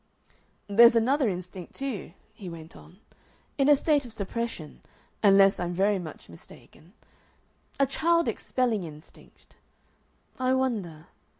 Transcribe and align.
"There's 0.65 0.95
another 0.95 1.29
instinct, 1.29 1.75
too," 1.75 2.13
he 2.33 2.49
went 2.49 2.75
on, 2.75 2.97
"in 3.59 3.69
a 3.69 3.75
state 3.75 4.03
of 4.03 4.11
suppression, 4.11 4.81
unless 5.21 5.59
I'm 5.59 5.75
very 5.75 5.99
much 5.99 6.27
mistaken; 6.27 6.93
a 7.79 7.85
child 7.85 8.27
expelling 8.27 8.83
instinct.... 8.83 9.57
I 10.39 10.55
wonder.... 10.55 11.05